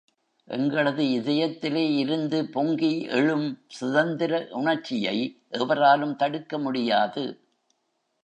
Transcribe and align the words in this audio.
எங்களது 0.47 1.03
இதயத்திலே 1.03 1.83
இருந்து 1.95 2.45
பொங்கி 2.45 3.01
எழும் 3.09 3.45
சுதந்திர 3.67 4.47
உணர்ச்சியை 4.51 5.17
எவராலும் 5.49 6.15
தடுக்க 6.15 6.59
முடியாது. 6.59 7.25